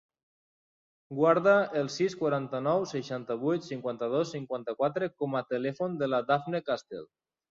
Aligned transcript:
Guarda 1.17 1.51
el 1.81 1.91
sis, 1.95 2.15
quaranta-nou, 2.21 2.87
seixanta-vuit, 2.93 3.67
cinquanta-dos, 3.71 4.33
cinquanta-quatre 4.37 5.11
com 5.25 5.39
a 5.41 5.43
telèfon 5.53 6.01
de 6.03 6.11
la 6.15 6.25
Dafne 6.33 6.65
Castel. 6.71 7.07